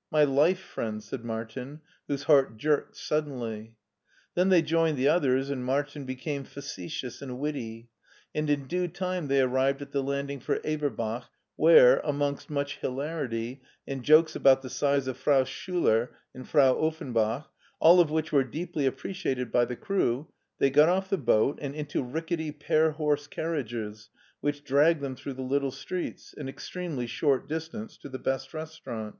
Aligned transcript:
"My 0.10 0.24
life 0.24 0.60
friend," 0.60 1.02
said 1.02 1.26
Martin, 1.26 1.82
whose 2.08 2.22
heart 2.22 2.56
jerked 2.56 2.96
suddenly. 2.96 3.76
Then 4.34 4.48
they 4.48 4.62
joined 4.62 4.96
the 4.96 5.08
others, 5.08 5.50
and 5.50 5.62
Martin 5.62 6.06
became 6.06 6.44
facetious 6.44 7.20
and 7.20 7.38
witty, 7.38 7.90
and 8.34 8.48
in 8.48 8.66
due 8.66 8.88
time 8.88 9.28
they 9.28 9.42
arrived 9.42 9.82
at 9.82 9.92
the 9.92 10.02
landing 10.02 10.40
for 10.40 10.58
Eberbach, 10.60 11.26
where, 11.56 11.98
amongst 11.98 12.48
much 12.48 12.80
hilar 12.80 13.26
ity 13.26 13.60
and 13.86 14.02
jokes 14.02 14.34
about 14.34 14.62
the 14.62 14.70
size 14.70 15.06
of 15.06 15.18
Frau 15.18 15.44
Schuler 15.44 16.16
and 16.34 16.48
Frau 16.48 16.72
Offenbach, 16.78 17.44
all 17.78 18.00
of 18.00 18.10
which 18.10 18.32
were 18.32 18.42
deeply 18.42 18.86
appreciated 18.86 19.52
by 19.52 19.66
the 19.66 19.76
crew, 19.76 20.30
they 20.60 20.70
got 20.70 20.88
off 20.88 21.10
the 21.10 21.18
boat 21.18 21.58
and 21.60 21.74
into 21.74 22.02
rickety 22.02 22.50
pair 22.52 22.92
horse 22.92 23.26
carriages, 23.26 24.08
which 24.40 24.64
dragged 24.64 25.02
them 25.02 25.14
through 25.14 25.34
the 25.34 25.42
little 25.42 25.70
streets, 25.70 26.32
an 26.38 26.48
extremely 26.48 27.06
short 27.06 27.46
distance, 27.46 27.98
to 27.98 28.08
the 28.08 28.18
best 28.18 28.54
restaurant. 28.54 29.16